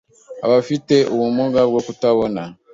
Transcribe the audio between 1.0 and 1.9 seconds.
ubumuga bwo